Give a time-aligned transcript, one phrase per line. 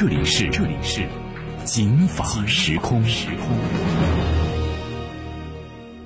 [0.00, 1.06] 这里是这里是
[1.66, 3.04] 警法时空。
[3.04, 3.48] 时空。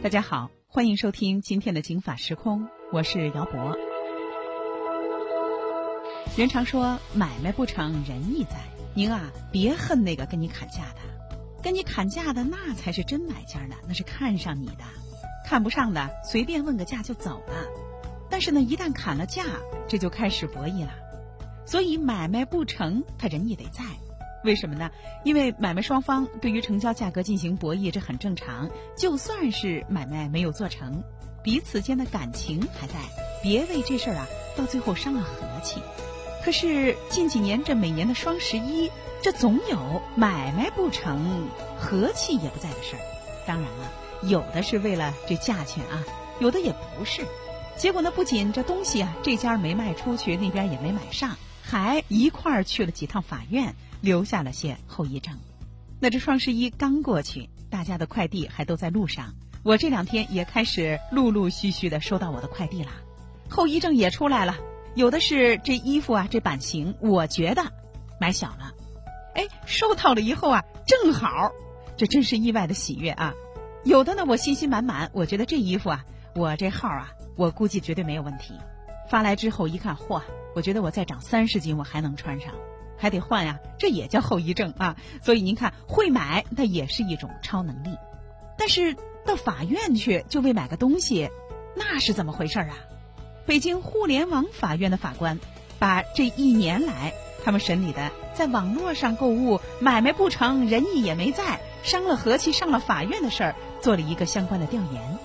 [0.02, 3.78] 大家好，欢迎收听今天的警法时空，我是姚博。
[6.36, 8.56] 人常说买卖不成仁义在，
[8.94, 14.82] 您啊别恨那个跟你砍价的，跟你砍价的那才是真买家呢，那是看上你的，
[15.46, 17.54] 看不上的随便问个价就走了。
[18.28, 19.44] 但是呢，一旦砍了价，
[19.86, 20.90] 这就开始博弈了。
[21.66, 23.82] 所以买卖不成，他人也得在。
[24.44, 24.90] 为什么呢？
[25.24, 28.68] 因为买卖双方对于成交价格进行博弈，这很正常。
[28.96, 31.02] 就算是买卖没有做成，
[31.42, 32.94] 彼此间的感情还在，
[33.42, 35.80] 别为这事儿啊到最后伤了和气。
[36.44, 38.90] 可是近几年这每年的双十一，
[39.22, 43.00] 这总有买卖不成、和气也不在的事儿。
[43.46, 43.90] 当然了，
[44.28, 46.04] 有的是为了这价钱啊，
[46.38, 47.22] 有的也不是。
[47.78, 51.34] 结果呢，不仅这东西啊这家没卖出去，那边也没买上，
[51.74, 53.74] 还一块儿去了几趟法院。
[54.00, 55.38] 留下了些后遗症。
[55.98, 59.32] 那这双十一刚过去，大家的快递还都在路上。
[59.62, 62.90] 我这两天也开始陆陆续续的收到我的快递了，
[63.48, 64.58] 后遗症也出来了。
[64.94, 67.72] 有的是这衣服啊，这版型我觉得
[68.20, 68.74] 买小了，
[69.34, 71.50] 哎，收到了以后啊，正好，
[71.96, 73.32] 这真是意外的喜悦啊。
[73.84, 78.52] 有的呢，我信心满满，我觉得这衣服啊，我这号啊，我估计绝对没有问题。
[79.08, 80.22] 发来之后一看，嚯，
[80.54, 82.52] 我觉得我再长三十斤，我还能穿上。
[82.96, 84.96] 还得换呀，这也叫后遗症啊。
[85.22, 87.98] 所以您看，会买那也是一种超能力，
[88.56, 88.96] 但是
[89.26, 91.28] 到法院去就为买个东西，
[91.74, 92.76] 那是怎么回事啊？
[93.46, 95.38] 北京互联网法院的法官
[95.78, 97.12] 把这一年来
[97.44, 105.18] 他们审理的在网络上购物买卖不成、仁义也没在、伤了和气、上了法院的事儿做了一个相关的调研。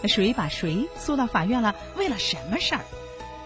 [0.00, 1.74] 那谁把谁诉到法院了？
[1.96, 2.80] 为了什么事儿？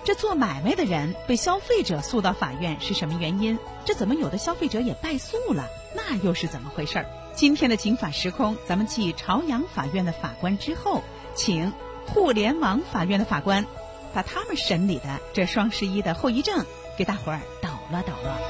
[0.02, 3.58] 这做买卖的人被消费者诉到法院是什么原因？
[3.84, 5.68] 这怎么有的消费者也败诉了？
[5.94, 7.06] 那又是怎么回事儿？
[7.34, 11.02] 今天的警法时空，咱们继朝阳法院的法官之后，
[11.34, 11.72] 请
[12.06, 13.66] 互联网法院的法官，
[14.14, 16.64] 把他们审理的这双十一的后遗症
[16.96, 18.40] 给大伙儿抖了抖了。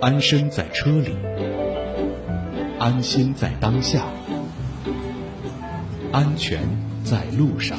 [0.00, 1.16] 安身在车里，
[2.78, 4.04] 安心在当下。
[6.12, 6.60] 安全
[7.04, 7.78] 在路上。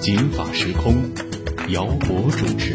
[0.00, 0.94] 警法时空，
[1.68, 2.74] 姚博主持。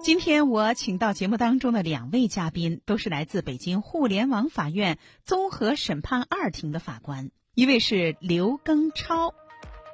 [0.00, 9.34] 今天我请到节目当中的两位嘉宾，都是来自北京互联网法院综合审判二庭的法官，一位是刘庚超，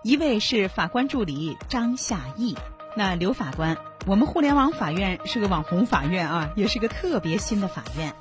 [0.04, 2.54] 一位是法官助理张夏义。
[2.94, 8.14] 那刘法官，我们互联网法院是个网红法院啊，也是个特别新的法院。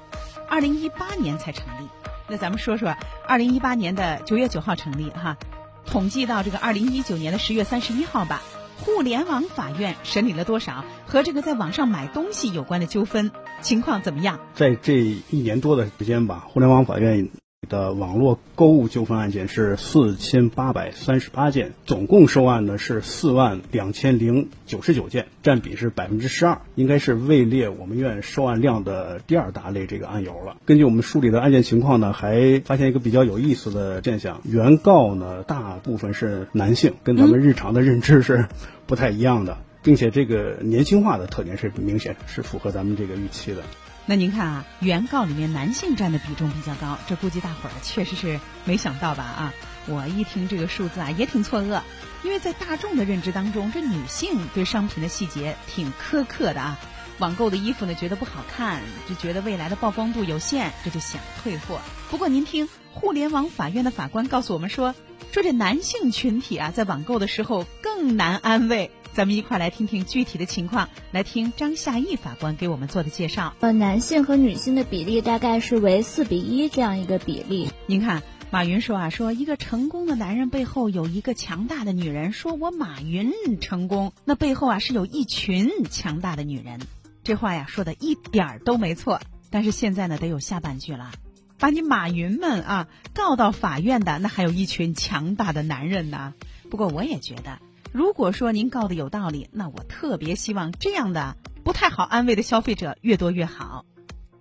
[0.47, 1.87] 二零一八年才成立，
[2.27, 2.95] 那咱们说说
[3.27, 5.37] 二零一八年的九月九号成立哈，
[5.85, 8.41] 统计到这个二零一九年的十月三十一号吧，
[8.77, 14.39] 互联网法院审理了多少和这个在网上买东西有关的纠纷情况怎么样？
[14.53, 17.29] 在这一年多的时间吧，互联网法院。
[17.65, 30.57] 的网络购物纠纷案件是四千八百三十八件，总共收案呢是四万两千零九十九件，占比是百分之十二，应该是位列我们院收案量的第二大类这个案由了。
[30.65, 38.47] 根据我们梳理的案件情况呢，还发现一个比较有意思的现象：原告呢大部分是男性，跟咱们日常的认知是
[38.85, 43.61] 不太一样的，并且这个年轻化的特点是明显是符合咱们这个预期的。
[44.07, 49.23] 那您看啊，原告里面男性占的比重比较高，这估计大伙儿确实是没想到吧？
[49.23, 49.53] 啊，
[49.87, 51.81] 我一听这个数字啊，也挺错愕，
[52.23, 56.79] 因为在大众的认知当中，这女性对商品的细节挺苛刻的啊。
[57.17, 61.79] 网购的衣服呢，觉得不好看，就觉得未来的曝光度有限，这就想退货。
[62.11, 64.93] 不过您听，互联网法院的法官告诉我们说，
[65.31, 68.91] 说这男性群体啊，在网购的时候更难安慰。
[69.15, 73.53] 咱们一块来听听具体的情况，来听张夏义法官给我们做的介绍。
[73.61, 77.69] 呃，男性和女性的比例大概是为四比一这样一个比例。
[77.85, 82.33] 您看，马云说啊，说一个成功的男人背后有一个强大的女人。
[82.33, 83.31] 说我马云
[83.61, 86.81] 成功，那背后啊是有一群强大的女人。
[87.23, 89.21] 这话呀说的一点儿都没错。
[89.49, 91.13] 但是现在呢，得有下半句了。
[91.57, 96.33] 把你马云们啊告到法院的，那还有一群强大的男人呢。
[96.69, 97.59] 不过我也觉得，
[97.91, 103.85] 如果说您告的有道理，那我特别希望这样的不太好安慰的消费者越多越好。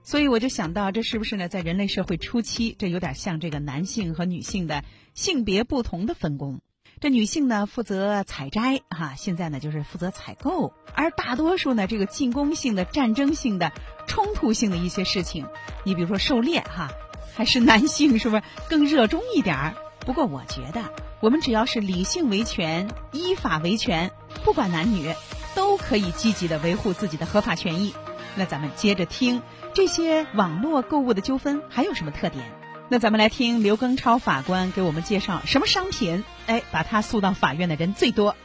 [0.03, 1.49] 所以我就想到，这是不是呢？
[1.49, 6.61] 在人类社会初期，这有点像这个男性和女性的性别不同的分工。
[7.01, 13.73] 这女性呢负责采摘，哈，现在呢就是负责采购，而大多数呢这个进攻性的、战争性的、
[14.07, 15.47] 冲突性的一些事情，
[15.85, 16.91] 你比如说狩猎，哈，
[17.35, 19.75] 还是男性是不是更热衷一点儿？
[20.01, 20.83] 不过我觉得，
[21.25, 24.11] 我们只要是理性维权、依法维权，
[24.45, 25.15] 不管男女，
[25.55, 27.95] 都可以积极的维护自己的合法权益。
[28.37, 29.41] 那咱们接着听。
[29.73, 32.45] 这些网络购物的纠纷还有什么特点？
[32.91, 38.37] 那咱们来听刘庚超法官给我们介绍什么商品，哎，把他诉到法院的人最多。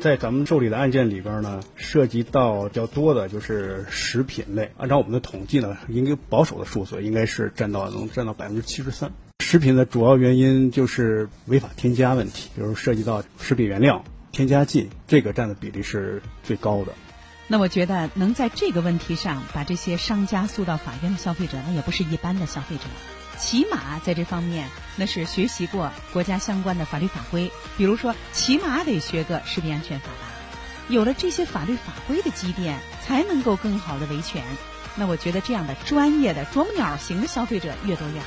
[0.00, 4.72] 在咱们受理的案件里边呢，涉及到较多的就是食品类。
[4.78, 9.12] 按照我们的统计呢，应该保守的数字应该是占到能占到百分之七十三。
[9.48, 16.92] 食品的主要原因就是违法添加问题，比如涉及到食品原料、添加剂，这个占的比例是最高的。
[17.46, 22.82] 那我觉得能在这个问题上把这些商家诉到法院的消费者，那也不是一般的消费者，
[23.38, 30.26] 起码在这方面那是学习过国家相关的法律法规，比如说起码得学个食品安全法吧。
[30.88, 34.42] 有了这些法律法规的积淀，才能够更好的维权。
[34.96, 38.26] 那我觉得这样的专业的啄木鸟型的消费者越多越好，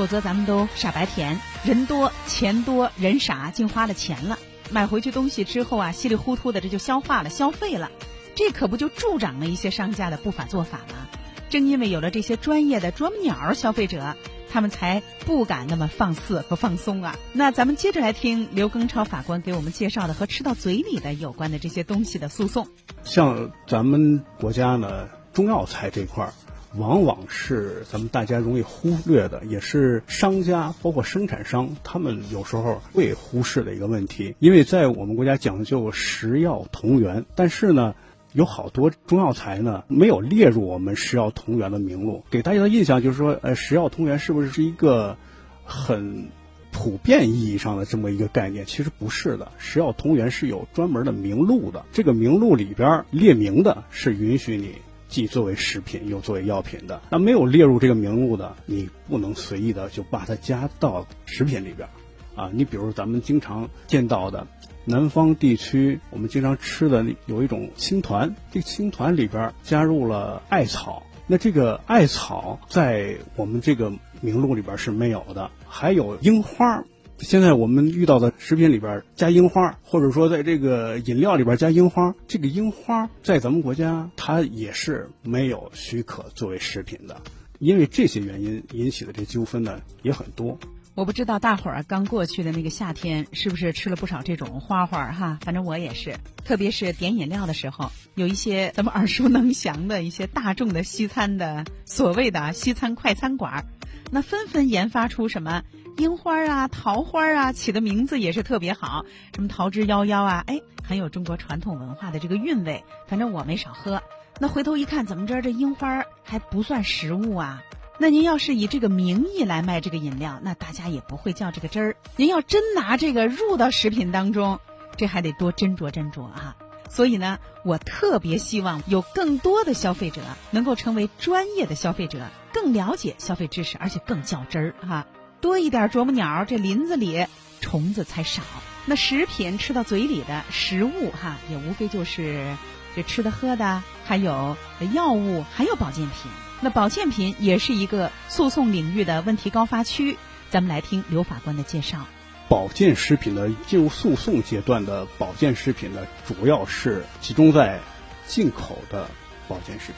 [0.00, 4.38] 否则咱们都傻白甜，人多钱多人傻，净花了钱了，
[4.70, 7.90] 买回去东西之后啊，稀里糊涂的这就消化了消费了。
[8.34, 11.06] 这可不就助长了一些商家的不法做法吗？
[11.50, 14.16] 正因为有了这些专业的啄木鸟消费者，
[14.50, 17.18] 他们才不敢那么放肆和放松啊。
[17.34, 22.66] 那咱们接着来听刘庚超法官给我们介绍的和吃到嘴里的有关的这些东西的诉讼。
[23.04, 26.32] 像咱们国家呢，中药材这块儿，
[26.76, 34.34] 往往是咱们大家容易忽略的，也是商家包括生产商他们有时候会忽视的一个问题。
[34.38, 37.94] 因为在我们国家讲究食药同源，但是呢。
[38.32, 45.16] 有好多中药材呢，没有列入我们食药同源的名录，给大家的印象就是说，呃，食药同源是不是是一个
[45.64, 46.28] 很
[46.70, 48.64] 普遍意义上的这么一个概念？
[48.64, 54.76] 其实不是的，食药同源是有专门的名录的，这个名录里边列明的是允许你
[55.10, 57.02] 既作为食品又作为药品的。
[57.10, 61.86] 那没有列入这个名录的，你不能随意的就把它加到食品里边，
[62.34, 64.46] 啊，你比如咱们经常见到的。
[64.86, 73.92] 南方地区我们经常吃的有一种青团，这个青团里边加入了艾草，那这个艾草在我们这个
[74.22, 75.50] 名录里边是没有的。
[75.68, 76.82] 还有樱花，
[77.20, 87.20] 现在我们遇到的食品里边加樱花，或者说在这个饮料里边加樱花，这个樱花在咱们国家它也是没有许可作为食品的。
[87.58, 90.58] 因为这些原因引起的这纠纷呢也很多。
[90.94, 103.66] 我不知道大伙儿刚过去的那个夏天是不是吃了不少这种花花哈，反正我也是，特别是点饮料的时候，有一些咱们耳熟能详的一些大众的西餐的所谓的西餐快餐馆，
[104.10, 105.62] 那纷纷研发出什么
[106.00, 109.04] 樱花啊、桃花啊，起的名字也是特别好，
[109.34, 112.82] 什么桃之夭夭啊，哎，很有中国传统文化的这个韵味。
[113.06, 114.02] 反正我没少喝，
[114.38, 117.62] 那回头一看，怎么着这樱花还不算食物啊？
[117.98, 121.96] 那您要是以这个名义来卖这个饮料，那大家也不会叫这个汁儿。
[122.16, 124.58] 您要真拿这个入到食品当中，
[124.96, 126.56] 这还得多斟酌斟酌啊。
[126.88, 135.06] 所以呢，我特别希望有更多的消费者能够成为专业的消费者，更了解消费知识，而且更较真儿哈。
[135.40, 137.26] 多一点啄木鸟，这林子里
[137.60, 138.42] 虫子才少。
[138.86, 142.56] 那食品吃到嘴里的食物哈，也无非就是
[142.94, 144.56] 这吃的喝的，还有
[144.92, 146.30] 药物，还有保健品。
[146.60, 150.18] 那保健品也是一个诉讼领域的问题高发区，
[150.50, 152.06] 咱们来听刘法官的介绍。
[152.48, 157.80] 保健食品的进入诉讼阶段的保健食品呢，主要是集中在
[158.26, 159.08] 进口的
[159.48, 159.96] 保健食品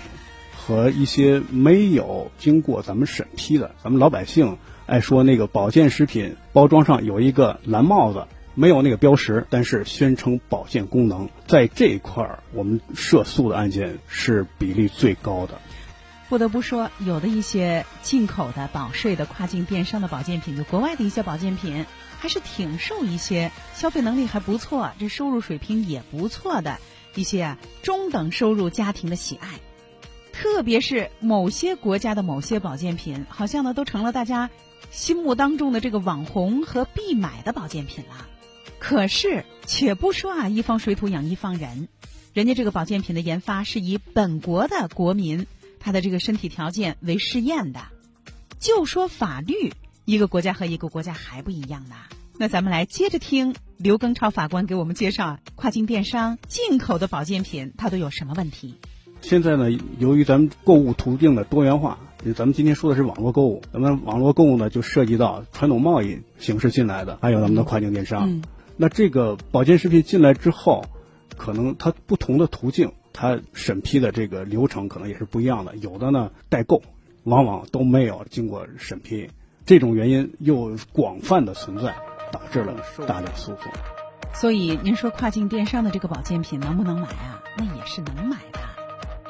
[0.65, 3.75] 和一些没有经过咱们审批的。
[3.83, 15.61] 咱们老百姓爱说那个保健食品包装上有一个蓝帽子，没有那个标识，但是宣称保健功能，在这一块儿，我们涉诉的案件是比例最高的。
[16.29, 21.85] 不得不说，有的一些进口的保税的跨境电商的保健品，就国外的一些保健品，
[22.19, 26.79] 还是挺受一些消费能力还不错、这收入水平也不错的
[27.15, 29.49] 一些中等收入家庭的喜爱。
[30.43, 34.51] 特别是某些国家的某些保健品，好像呢都成了大家
[34.91, 38.27] 心目当中的这个网红和必买的保健品了。
[38.81, 41.89] 可是，且不说啊，一方水土养一方人，
[42.35, 45.47] 人家这个保健品的研发是以本国的国民。
[45.79, 47.81] 他的这个身体条件为试验的，
[48.59, 49.73] 就说法律，
[50.05, 51.95] 一个国家和一个国家还不一样呢。
[52.37, 58.81] 那咱们来接着听刘庚超法官给我们介绍跨境电商进口的保健品，它都有什么问题？
[59.23, 61.99] 现在呢，由于咱们购物途径的多元化，
[62.37, 68.29] 咱们今天说的是网络购物，咱们网络购物呢就涉及到传统贸易形式进来的，还有咱们的跨境电商。
[68.29, 68.43] 嗯
[68.75, 70.85] 那这个保健食品进来之后，
[71.37, 75.77] 可能它不同的途径，它审批的这个流程可能也是不一样的。
[75.77, 76.83] 有的呢代购，
[77.23, 79.29] 往往都没有经过审批，
[79.67, 81.95] 这种原因又广泛的存在，
[82.33, 82.75] 导致了
[83.07, 83.73] 大量诉讼。
[84.35, 87.43] 所以您说跨境电商的这个保健品能不能买啊？
[87.59, 88.59] 那也是能买的，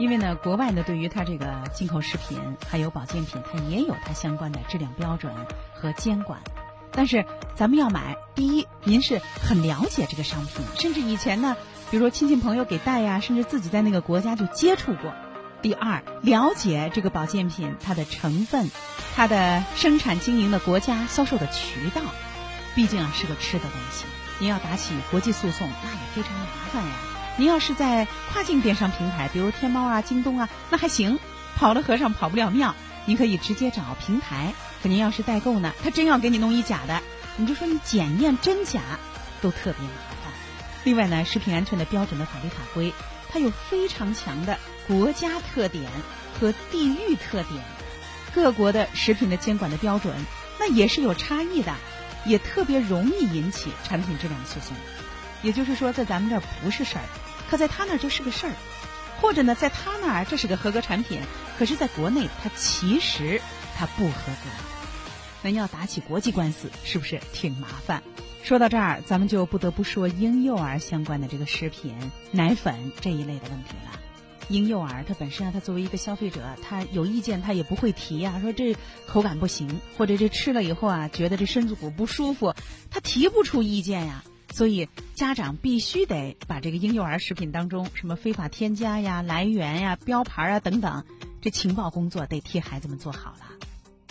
[0.02, 5.32] 因为呢，国外呢对于它这个进口食品还有保健品，它也有它相关的质量标准
[5.72, 6.40] 和监管。
[6.90, 11.56] 但是咱们要买，第一，您是很了解这个商品，甚至以前呢，
[11.92, 15.14] 比如说亲戚朋友给带呀，甚至自己在那个国家就接触过。
[15.62, 18.72] 第二，了解这个保健品它的成分、
[19.14, 22.00] 它的生产经营的国家、销售的渠道，
[22.74, 24.04] 毕竟啊是个吃的东西。
[24.40, 27.11] 您要打起国际诉讼，那也非常麻烦呀。
[27.36, 31.18] 您要是在跨境电商平台，比如天猫啊、京东啊，那还行，
[31.56, 32.74] 跑了和尚跑不了庙。
[33.06, 34.52] 您可以直接找平台。
[34.82, 37.00] 可您要是代购呢，他真要给你弄一假的，
[37.36, 38.80] 你就说你检验真假
[39.40, 40.32] 都特别麻烦。
[40.84, 42.92] 另外呢，食品安全的标准的法律法规，
[43.32, 45.90] 它有非常强的国家特点
[46.38, 47.64] 和地域特点，
[48.34, 50.14] 各国的食品的监管的标准
[50.60, 51.74] 那也是有差异的，
[52.26, 54.76] 也特别容易引起产品质量的诉讼。
[55.42, 57.04] 也就是说，在咱们这儿不是事儿，
[57.50, 58.52] 可在他那儿就是个事儿，
[59.20, 61.20] 或者呢，在他那儿这是个合格产品，
[61.58, 63.40] 可是在国内它其实
[63.76, 64.50] 它不合格。
[65.42, 68.02] 那要打起国际官司，是不是挺麻烦？
[68.44, 71.96] 说到这儿，咱们就不得不说婴幼儿相关的这个食品、
[72.30, 74.00] 奶粉这一类的问题了。
[74.48, 82.54] 婴幼儿他本身啊，他作为一个消费者，他有意见他也不会提啊，说这口感不行，或者这吃了以后啊，觉得这身子骨不舒服，
[82.90, 84.24] 他提不出意见呀。
[84.52, 91.04] 所以家长必须得把这个婴幼儿食品当中什么非法添加呀、来源呀、标牌啊等等，
[91.40, 93.46] 这情报工作得替孩子们做好了。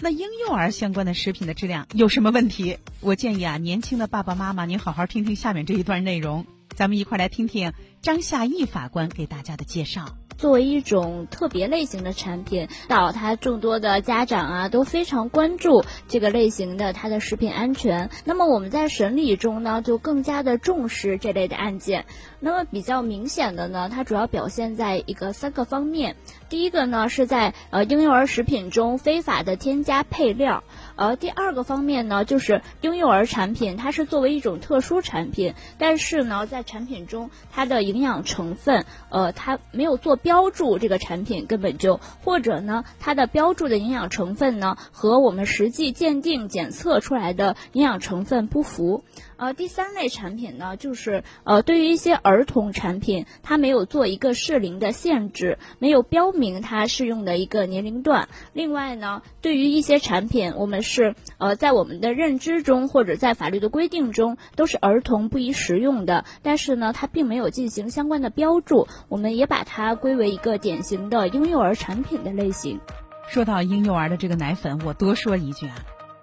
[0.03, 2.79] 那婴幼儿相关的食品的质量有什么问题？
[3.01, 10.05] 我建议啊，年轻的爸爸妈妈，您好好听听下面这一段内容，咱们一块来听听张夏义法官给大家的介绍。
[10.37, 18.09] 作为一种特别类型的产品，到它众多的家长啊都非常关注这个类型的它的食品安全。
[18.25, 22.05] 那么我们在审理中呢，就更加的重视这类的案件。
[22.39, 26.15] 那么比较明显的呢，它主要表现在一个三个方面。
[26.49, 30.63] 第一个呢，是在呃婴幼儿食品中非法的添加配料。
[31.01, 49.03] 呃，第二个方面呢，就是婴幼儿产品，它是作为一种特殊产品，但是呢，在产品中它的营养成分，呃，它没有做标注，这个产品根本就或者呢，它的标注的营养成分呢，和我们实际鉴定检测出来的营养成分不符。
[49.41, 58.29] 呃，第三类产品呢，就是呃，对于一些儿童产品，它没有做一个适龄的限制，没有标明它适用的一个年龄段。
[58.53, 72.79] 另外呢，对于一些产品，我们是呃，在我们的认知中或者在法律的规定中都是儿童不宜食用的，但是呢，它并没有进行相关的标注，我们也把它归为一个典型的婴幼儿产品的类型。
[73.27, 75.73] 说到婴幼儿的这个奶粉，我多说一句啊，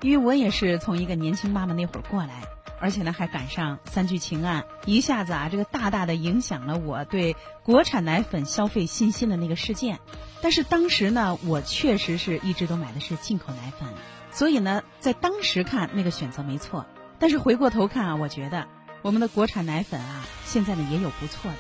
[0.03, 2.45] 因为我也是从一个年轻妈妈那会儿过来。
[2.81, 9.99] 而且呢，还赶上三聚氰胺，一下子啊，这个大大的影响了我对国产奶粉消费信心的那个事件。
[10.41, 13.89] 但是当时呢，我确实是一直都买的是进口奶粉，
[14.31, 16.87] 所以呢，在当时看那个选择没错。
[17.19, 18.69] 但是回过头看啊，我觉得
[19.03, 21.59] 我们的国产奶粉啊，现在呢也有不错的，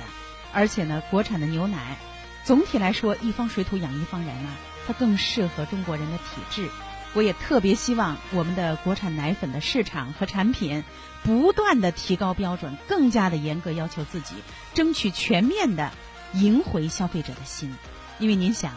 [0.52, 1.96] 而且呢，国产的牛奶
[2.44, 4.56] 总体来说一方水土养一方人啊，
[4.86, 6.68] 它更适合中国人的体质。
[7.18, 10.84] 我也特别希望我们的国产奶粉的市场和产品
[11.24, 14.36] 不断的提高标准，更加的严格要求自己，
[14.72, 15.90] 争取全面的
[16.32, 17.74] 赢回消费者的心。
[18.20, 18.74] 因为您想，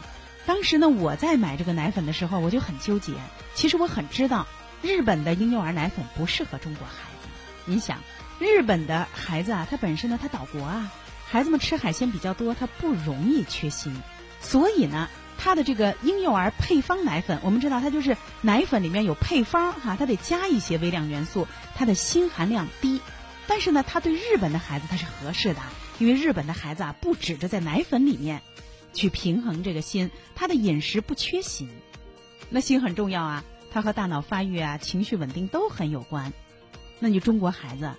[0.47, 3.13] 当时呢我在买这个奶粉的时候，我就很纠结。
[3.53, 4.47] 其实我很知道，
[4.81, 7.29] 日本的婴幼儿奶粉不适合中国孩子。
[7.65, 7.99] 您想，
[8.39, 10.91] 日本的孩子啊，他本身呢他岛国啊，
[11.27, 13.93] 孩子们吃海鲜比较多，他不容易缺锌，
[14.41, 15.09] 所以呢。
[15.43, 23.01] 它的这个婴幼儿配方奶粉，我们知道它就是奶粉里面有配方哈，它得加一些微量元素，它的锌含量低。
[23.47, 25.61] 但是呢，它对日本的孩子它是合适的，
[25.97, 28.43] 因为日本的孩子啊不指着在奶粉里面
[28.93, 31.67] 去平衡这个锌，他的饮食不缺锌。
[32.51, 36.33] 那锌很重要啊，它和大脑发育啊、情绪稳定都很有关。
[36.99, 37.93] 那你中国孩子，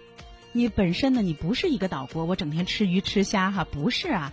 [0.52, 4.32] 你本身呢你不是一个岛国，我整天吃鱼吃虾哈，不是啊。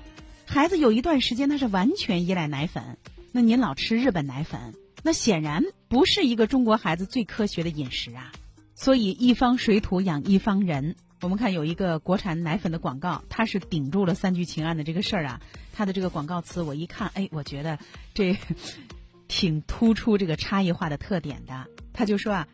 [0.51, 2.97] 孩子有一段时间他是完全依赖奶粉，
[3.31, 8.31] 那您老吃日本奶粉，那显然不是一个中国孩子最科学的饮食啊。
[8.73, 10.95] 所以一方水土养一方人。
[11.21, 15.39] 我们看有一个国产奶粉的广告，它是顶住了三聚氰胺的这个事儿啊。
[15.71, 17.77] 它的这个广告词我一看，哎，我觉得
[18.15, 18.35] 这
[19.29, 21.67] 挺突出这个差异化的特点的。
[21.93, 22.47] 他就说啊，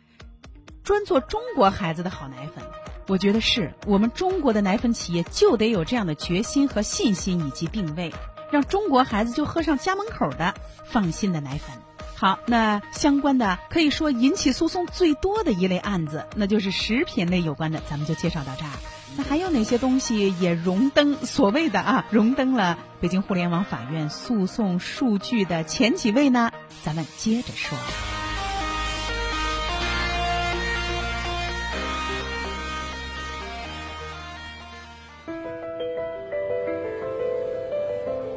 [0.83, 2.61] 专做中国孩子的好奶粉。
[3.07, 8.12] 我觉得是我们中国的奶粉企业就得有这样的决心和信心以及定位，
[8.51, 10.53] 让中国孩子就喝上家门口的
[10.85, 11.75] 放心的奶粉。
[12.15, 18.71] 好，那相关的可以说引起诉讼最多的一类案子，那就是食品类有关的，咱们就介绍到这儿。
[19.17, 26.51] 那还有哪些东西也荣登所谓的啊荣登了北京互联网法院诉讼数据的前几位呢？
[26.83, 27.77] 咱们接着说。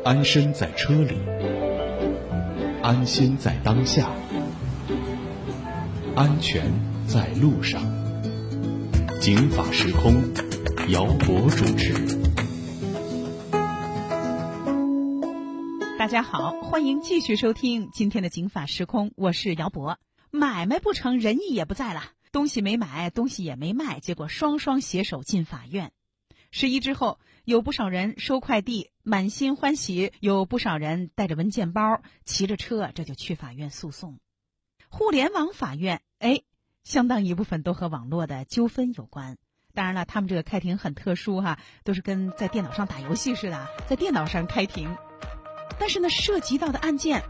[0.09, 1.19] 安身在车里。
[2.83, 4.11] 安心在当下，
[6.17, 6.65] 安全
[7.07, 7.83] 在路上。
[9.21, 10.15] 警法时空，
[10.89, 11.93] 姚博主持。
[15.99, 19.99] 大家好，欢迎继续收听今天的警法时空，我是姚博。
[20.31, 25.93] 买卖不成，仁义也不在了，东西没买，东西也没卖，结果双双携手进法院。
[26.51, 27.19] 十一之后。
[27.49, 34.19] 有不少人收快递，满心欢喜；有不少人带着文件包，骑着车，这就去法院诉讼。
[34.91, 36.43] 互联网法院，哎，
[36.85, 39.39] 相当一部分都和网络的纠纷有关。
[39.73, 44.95] 当然了，他们这个开庭很特殊哈，都是跟在电脑上打游戏似的，在电脑上开庭。
[45.81, 47.23] 但是呢，涉及到的案件，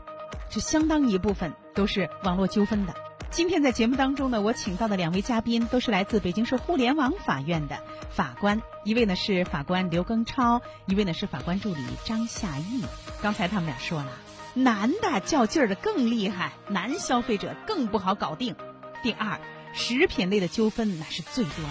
[0.51, 3.08] 是相当一部分都是网络纠纷的。
[3.31, 7.79] 今天在节目当中呢，我请到的两位嘉宾都是来自北京市互联网法院的
[8.11, 12.83] 法官，一位呢是法官刘庚超，一位呢是法官助理张夏义。
[13.23, 14.11] 刚才他们俩说了，
[14.55, 18.57] 男的较劲儿的更厉害，男消费者更不好搞定。
[19.03, 19.39] 第二，
[19.73, 21.71] 食品类的纠纷那是最多的，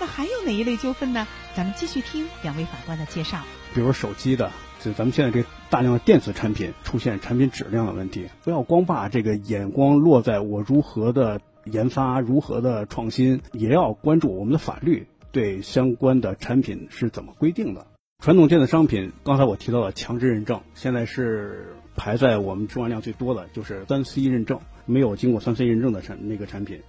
[0.00, 1.26] 那还有哪一类纠纷呢？
[1.56, 3.38] 咱们继续听两位法官的介绍。
[3.74, 4.52] 比如手机的。
[4.82, 17.86] 就咱们现在这大量的电子产品出现产品质量的问题，不要光把这个眼光落在我如何的研发、如何的创新，也要关注我们的法律对相关的产品是怎么规定的。
[18.22, 26.80] 传统电子商品，刚才我提到了强制认证，现在是排在我们出案量最多的就是三 C 认证，没有经过三 C 认证的产那个产品。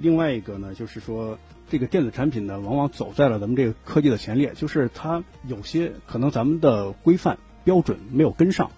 [0.00, 1.38] 另外一个呢，就是说。
[1.68, 8.70] 这个电子产品呢，往往走在了咱们这个科技的前列，就是它有些可能咱们的规范标准没有跟上，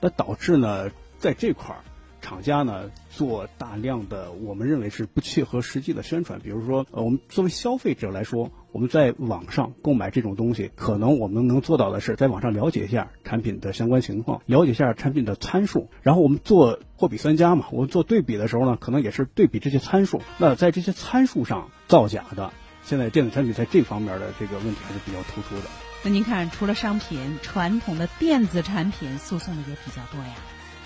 [0.00, 1.80] 那导致呢，在这块儿。
[2.20, 20.22] 厂家呢做大量的我们认为是不切合实际的宣传，比如说，呃，我们作为消费者来说，我们在网上购买这种东西，可能我们能做到的是在网上了解一下产品的相关情况，了解一下产品的参数，然后我们做货比三家嘛，我们做对比的时候呢，可能也是对比这些参数。
[20.38, 22.50] 那在这些参数上造假的，
[22.82, 25.68] 现在电子产品在这方面的这个问题还是比较突出的。
[26.02, 30.34] 那您看，除了商品，传统的电子产品诉讼的也比较多呀。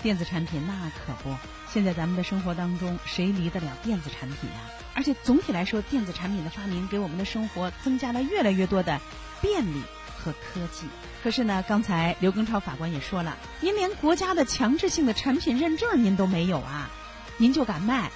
[0.03, 1.33] 电子产品那可不，
[1.77, 4.55] 现在咱们的生活当中谁离得了电子产品呀？
[4.95, 8.99] 而且总体来说，电子产品的发明给我们的生活增加了越来越多的
[9.43, 9.83] 便利
[10.17, 10.87] 和科技。
[11.21, 16.89] 可是呢，刚才刘庚超法官也说了，您连国家的强制性的产品认证您都没有啊，
[17.37, 18.09] 您就敢卖，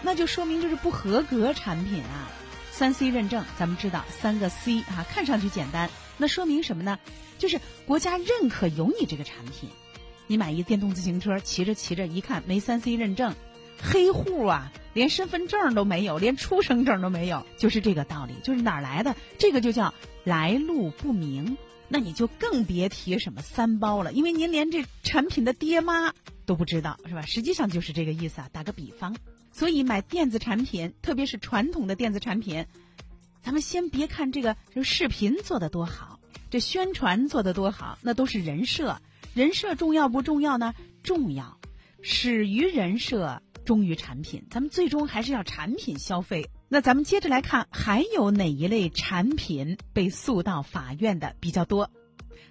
[0.00, 2.30] 那就说明这是不合格产品啊。
[2.70, 7.00] 三 C 认证，咱们知道三个 C 啊，看上去简单，那说明什么呢？
[7.36, 9.68] 就是国家认可有你这个产品。
[10.28, 13.34] 你买一电动自行车，骑着骑着，一看没三 C 认证，
[13.82, 19.16] 黑户啊，连身份证都没有，连出生证都没有，就是这个道理，就是哪儿来的？
[19.38, 19.92] 这个就叫
[20.24, 21.56] 来路不明。
[21.90, 26.12] 那你就更别提什么三包了，因为您连这产品的爹妈
[26.44, 27.22] 都不知道，是吧？
[27.22, 28.50] 实际上就是这个意思啊。
[28.52, 29.16] 打个比方，
[29.52, 32.66] 所以买电子产品，特别是传统的电子产品，
[33.40, 39.00] 咱们先别看这个这视频做的多好，这宣传做的多好，那都是人设。
[39.34, 40.74] 人设重要不重要呢？
[41.02, 41.58] 重要，
[42.02, 44.46] 始于人设，忠于产品。
[44.50, 46.50] 咱们最终还是要产品消费。
[46.68, 51.90] 那咱们接着来看，还有哪一类产品被诉到法院的比较多？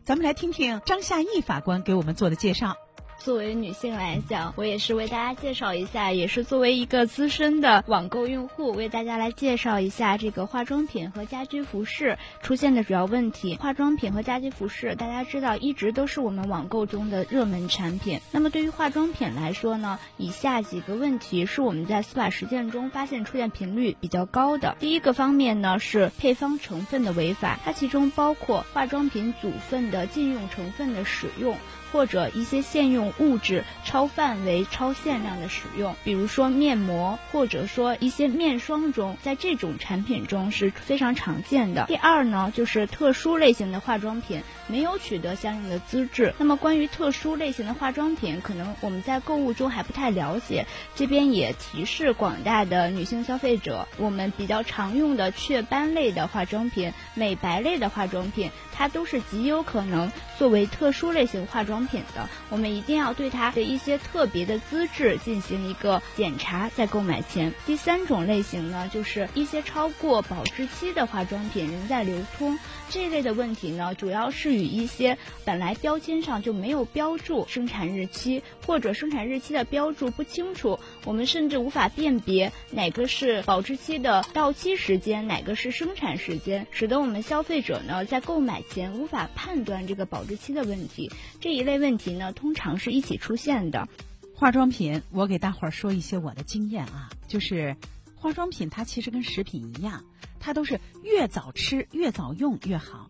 [0.04, 2.78] 咱们来听听张夏义法官给我们做的介绍。
[3.20, 13.56] 作为女性来讲，我也是为大家介绍一下，也是作为一个资深的网购用户，为大家来介绍一下这个化妆品和家居服饰出现的主要问题。
[13.56, 18.22] 化妆品和家居服饰，大家知道一直都是我们网购中的热门产品。
[18.32, 24.78] 那么对于化妆品来说呢，以下几个问题是我们在司法实践中发现出现频率比较高的。
[24.80, 31.58] 第一个方面呢是配方成分的违法，它其中包括化妆品组分的禁用成分的使用。
[31.92, 41.86] 或者一些现用物质超范围、超限量的使用，比如说面膜，或者说一些面霜中，在这种产品中是非常常见的。
[41.88, 46.34] 第二呢，就是特殊类型的化妆品没有取得相应的资质。
[46.38, 62.28] 那么关于特殊类型的化妆品，可能我们在购物中还不太了解，这边也提示广大的女性消费者，我们比较常用的雀斑类的化妆品、美白类的化妆品，它都是极有可能作为特殊类型化妆商品的。
[62.50, 67.54] 我们一定要对它的一些特别的资质进行一个检查，在购买前。
[67.68, 72.58] 第三种类型呢，就是一些超过保质期的化妆品仍在流通。
[72.90, 91.12] 这类的问题呢，主要是与一些本来标签上就没有标注生产日期，或者生产日期的标注不清楚，我们甚至无法辨别哪个是保质期的到期时间，哪个是生产时间，使得我们消费者呢在购买前无法判断这个保质期的问题。
[91.40, 93.88] 这一类问题呢，通常是一起出现的。
[94.34, 97.76] 化妆品，我给大伙儿说一些我的经验啊，就是
[98.20, 100.04] 化妆品它其实跟食品一样，
[100.40, 103.08] 它都是越早吃越早用越好，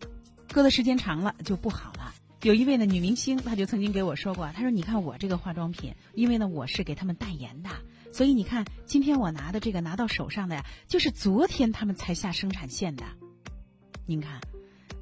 [0.52, 2.14] 搁的时间长了就不好了。
[2.42, 7.70] 有一位呢女明星，她就曾经给我说过，她说：“你看我这个化妆品，因为呢我是给他们代言的，
[8.12, 13.04] 所以你看今天我拿的这个拿到手上的呀，就是昨天他们才下生产线的。
[14.06, 14.40] 您看，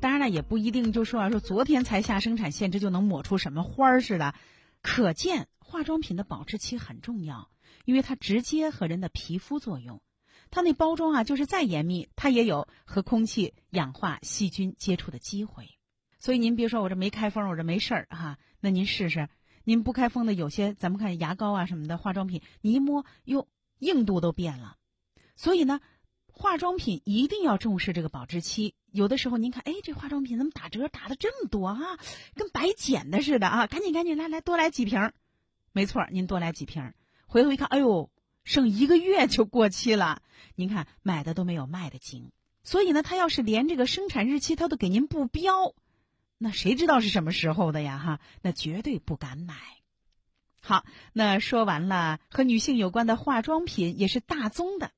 [0.01, 4.35] 当然了也不一定就说啊说昨天才下生产线，这就能抹出什么花儿似的，
[4.81, 7.49] 可见。”化妆品的保质期很重要，
[7.87, 10.03] 因为它直接和人的皮肤作用。
[10.51, 15.71] 它那包装啊，就是再严密，它也有和空气、氧化、细菌接触的机会。
[16.19, 18.39] 所以您别说我这没开封，我这没事儿哈。
[18.61, 19.29] 那您试试，
[19.65, 24.77] 您不开封的有些，咱们看牙膏啊什么的化妆品，你一摸，哟，硬度都变了。
[25.37, 25.81] 所以呢，
[26.27, 28.75] 化妆品一定要重视这个保质期。
[28.91, 31.79] 有的时候您看，哎，这化妆品怎么打折打的这么多啊？
[32.35, 33.67] 跟白捡的似的啊！
[33.67, 35.13] 赶紧赶紧来来，多来几瓶。
[35.73, 36.93] 没错，您多来几瓶，
[37.27, 38.11] 回头一看，哎呦，
[38.45, 40.23] 剩一个月 就过期了。
[40.55, 42.31] 您看买的都没有卖的精，
[42.63, 45.75] 所以呢，他要是连这个生产日期他都给您不标，
[46.39, 47.99] 那谁知道是什么时候的呀？
[47.99, 49.55] 哈，那绝对不敢买。
[50.63, 54.91] 好，那说完了和女性有关的化妆品，也是大宗的，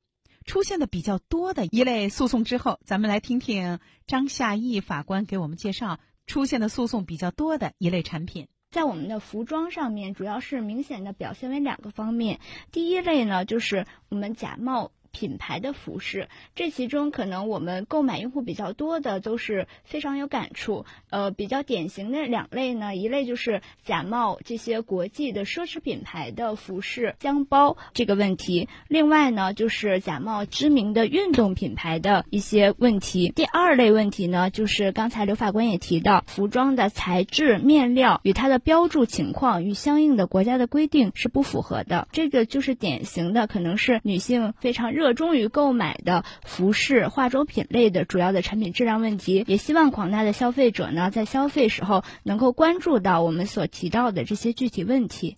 [0.44, 8.48] 出现的比较多的一类诉讼之后，咱们来听听张夏义法官给我们介绍出现的诉讼比较多的一类产品。
[8.70, 12.38] 在我们的服装上面，主要是明显的表现为两个方面。
[12.70, 14.92] 第一类呢，就是我们假冒。
[15.18, 20.85] 品牌的服饰，这其中可能我们购买用户比较多的都是非常有感触。
[21.11, 33.33] 呃，比较典型的两类呢，一类就是假冒这些国际的奢侈品牌的服饰、箱包这个问题；另外呢，就是假冒知名的运动品牌的一些问题。
[33.35, 42.07] 第二类问题呢，就是刚才刘法官也提到，服装的材质、面料与它的标注情况与相应的国家的规定是不符合的。
[42.12, 44.92] 这个就是典型的，可能是女性非常。
[44.92, 55.36] 热衷于购买的服饰、化妆品类的主要的产品质量问题，也希望广大的消费者呢，在消费时候能够关注到我们所提到的这些具体问题。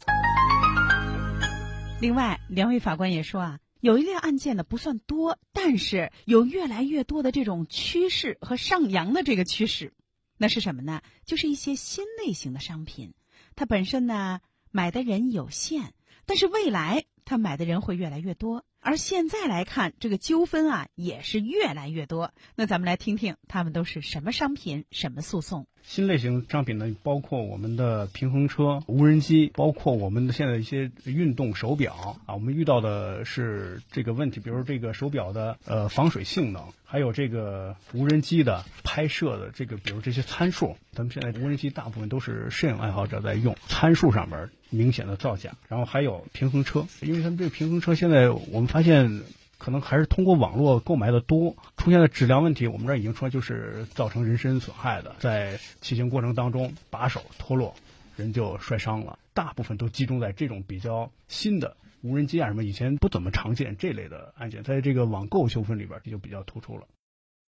[2.00, 9.92] 另外，两位法官也说啊，有一类案件呢不算多，但是有越来越多的这种趋势和上扬的这个趋势，
[10.38, 11.02] 那是什么呢？
[11.26, 13.12] 就是一些新类型的商品，
[13.54, 15.92] 它本身呢买的人有限，
[16.24, 18.64] 但是未来它买的人会越来越多。
[18.80, 22.32] 而现在来看，这个纠纷啊也是越来越多。
[22.54, 25.66] 那咱们来听听，他们都是什么商品、什么诉讼？
[25.82, 32.34] 新类型商品呢，包括我们的平衡车、无人机，包括我们的现在一些运动手表啊。
[32.34, 40.78] 我们遇到的是这个问题，比如这个手表的呃防水性能，还有这个无人机的拍摄的这个，比如这些参数。
[40.92, 45.52] 咱们现在无人机大部分都是摄影爱好者在用，参数上面明显的造假。
[45.68, 48.70] 然后还有平衡车，因为咱们这个平衡车现在我们。
[48.70, 49.22] 发现
[49.60, 57.74] 可能还是通过网络购买的多，出现的质量问题，我们这儿已经说就是造成人身损害的，在骑行过程当中把手脱落，
[58.16, 59.18] 人就摔伤了。
[59.34, 66.86] 大部分都集中在这种比较新的无人机啊什么，以前不怎么常见这类的案件，在这个网购纠纷里边就比较突出了。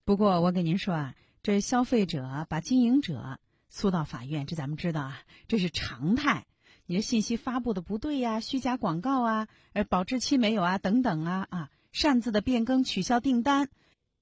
[0.04, 3.38] 不过我跟您说啊，这消费者把经营者
[3.70, 6.44] 诉到法院，这咱们知道啊，这是常态。
[6.84, 13.68] 你的信息发布的不对呀，虚假广告啊，呃，保质期没有啊，等等啊啊，擅自的变更、取消订单，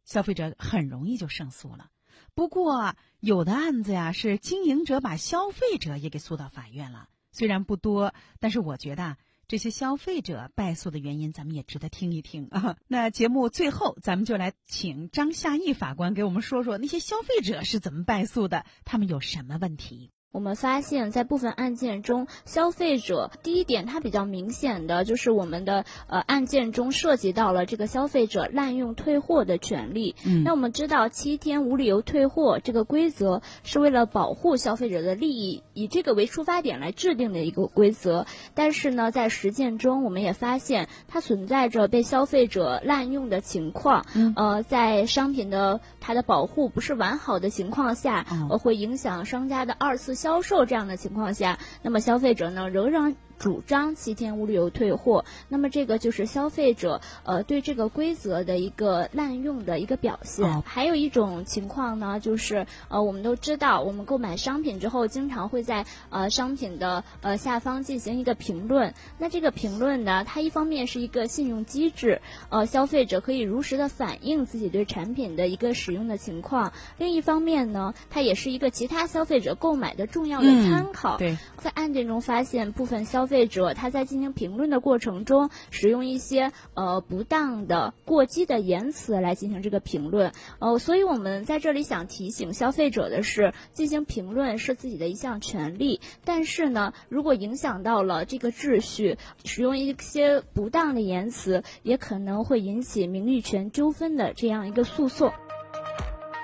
[0.04, 1.88] 消费者很容易就胜诉了。
[2.34, 9.16] 不过有的案子呀，是经营者把消费者也给诉到法院了，虽然不多，但是我觉得
[9.48, 12.76] 这些消费者败诉的原因，咱们也值得听一听啊。
[12.86, 20.12] 那节目最后，咱们就来请张夏义法官给我们说说那些消费者是怎么败诉的，他们有什么问题。
[20.32, 30.14] 我们发现，在部分案件中，消费者第一点，它比较明显的就是我们的呃案件中涉及到了这个消费者滥用退货的权利。
[30.24, 38.24] 嗯那我们知道，七天无理由退货这个规则是为了保护消费者的利益，以这个为出发点来制定的一个规则。
[38.54, 44.06] 但是呢，在实践中，我们也发现它存在着被消费者滥用的情况。
[44.14, 60.46] 嗯呃，在商品的它的保护不是完好的情况下，哦呃，会影响商家的二次销售这样的情况下，那么消费者呢仍然主张七天无理由退货，那么这个就是消费者呃对这个规则的一个滥用的一个表现。
[60.46, 68.92] 哦还有一种情况呢，就是呃我们都知道，我们购买商品之后，经常会在呃商品的呃下方进行一个评论。
[69.18, 81.16] 那这个评论呢，它一方面是一个信用机制，呃消费者可以如实的反映自己对产品的一个使用的情况；另一方面呢，它也是一个其他消费者购买的重要的嗯参考。
[81.16, 90.32] 对，在案件中发现，部分消费者他在进行评论的过程中，使用一些呃不当的、过激的言辞来进行这个评论。
[90.58, 105.32] 呃，所以我们在这里想提醒消费者的是，进行评论是自己的一项权利，但是呢，如果影响到了这个秩序，使用一些不当的言辞，也可能会引起名誉权纠纷的这样一个诉讼。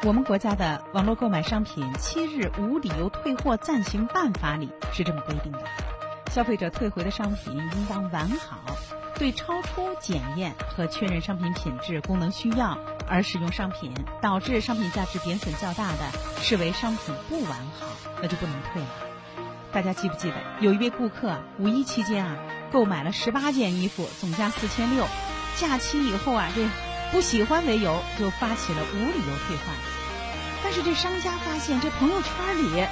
[0.04, 5.58] 我们国家的网络购买商品七日无理由退货暂行办法里是这么规定的：
[6.36, 8.58] 消费者退回的商品应当完好，
[9.18, 12.76] 对超出检验和确认商品品质、功能需要
[13.08, 15.98] 而使用商品，导致商品价值贬损较大的，
[16.42, 17.86] 视为商品不完好，
[18.20, 18.88] 那就不能退了。
[19.72, 22.36] 大家记不记得有一位顾客五一期间啊
[22.70, 25.06] 购买了十八件衣服，总价四千六，
[25.56, 26.68] 假期以后啊这
[27.12, 29.74] 不喜欢为由就发起了无理由退换。
[30.62, 32.86] 但是这商家发现，这朋友圈里，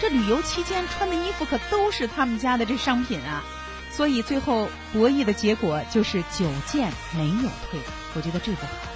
[0.00, 3.42] 这旅游期间穿的衣服可都是他们家的这商品啊，
[3.90, 7.80] 所以最后博弈的结果就是九件没有退。
[8.14, 8.88] 我觉得这不好啊，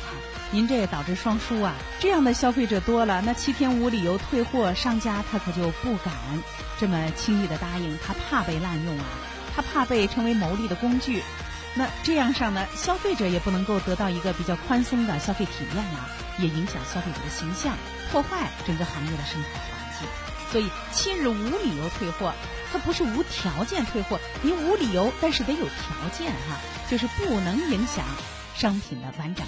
[0.51, 1.75] 您这也导致双输啊。
[1.99, 6.15] 这样的消费者多了，那七天无理由退货，商家他可就不敢
[6.79, 9.05] 这么轻易的答应，他怕被滥用啊，
[9.57, 11.23] 他怕被成为牟利的工具。
[11.75, 16.09] 那这样上呢，消费者也不能够得到一个比较宽松的消费体验啊，
[16.39, 17.75] 也影响消费者的形象，
[18.11, 19.80] 破坏整个行业的生态。
[20.51, 22.33] 所以七日无理由退货，
[22.73, 26.59] 它不是无条件退货，您无理由，但是得有条件哈、
[26.91, 28.05] 就是不能影响
[28.55, 29.47] 商品的完整。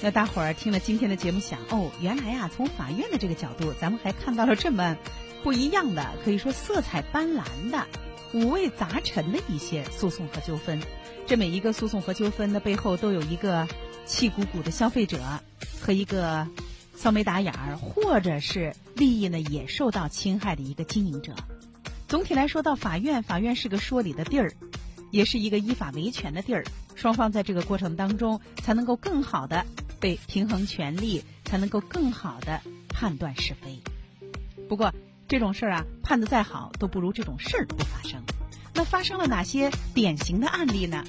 [0.00, 4.96] 那大伙儿听了今天的节目想，哦，原来啊，从法院的这个角度，咱们还看到了这么
[5.44, 7.86] 不一样的，可以说色彩斑斓的、
[8.32, 10.82] 五味杂陈的一些诉讼和纠纷。
[11.24, 13.68] 这每一个诉讼和纠纷的背后，都有一个
[14.04, 15.20] 气鼓鼓的消费者
[15.80, 16.48] 和一个
[16.94, 21.34] 骚眉打眼儿，或者是利益呢也受到侵害的一个经营者。
[22.08, 24.52] 总体来说，到法院，法院是个说理的地儿，
[25.10, 26.64] 也是一个依法维权的地儿。
[26.94, 29.64] 双方在这个过程当中，才能够更好的
[29.98, 33.80] 被平衡权利，才能够更好的判断是非。
[34.68, 34.92] 不过
[35.26, 38.22] 这种事儿啊，判的再好，都不如这种事儿不发生。
[38.74, 41.02] 那发生了哪些典型的案例呢？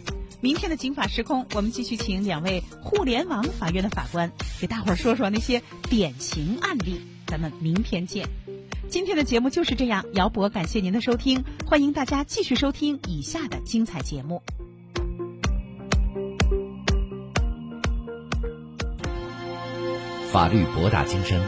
[0.44, 4.30] 明天的《警法时空》，我们继续请两位互联网法院的法官
[4.60, 7.00] 给大伙儿说说那些典型案例。
[7.28, 8.28] 咱们明天见。
[8.90, 14.44] 今天的节目就是这样，姚博感谢您的收听，欢迎大家继续收听以下的精彩节目。
[20.30, 21.42] 法律博大精深，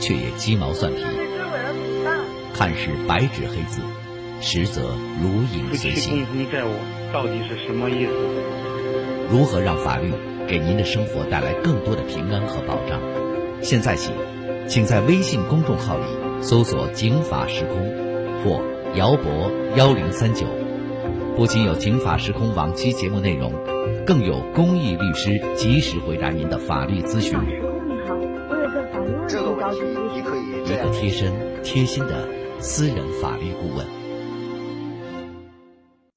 [0.00, 1.02] 却也鸡毛蒜皮，
[2.54, 3.82] 看似白纸黑字，
[4.40, 6.26] 实则如影随形。
[7.12, 8.12] 到底是什么意思？
[9.30, 10.12] 如何让法律
[10.46, 13.00] 给您的生活带来更多的平安和保障？
[13.62, 14.12] 现在起，
[14.68, 16.04] 请在微信公众号里
[16.40, 17.76] 搜索“警法时空”
[18.44, 18.62] 或
[18.94, 20.46] “姚博幺零三九”，
[21.36, 23.52] 不仅有《警法时空》往期节目内容，
[24.06, 27.54] 更有公益律师及时回答您的法律咨询，你
[28.08, 28.14] 好，
[28.48, 29.80] 我有个法律问题这个问题。
[30.14, 31.32] 你可以一个贴身
[31.64, 32.28] 贴心的
[32.60, 33.99] 私人法律顾问。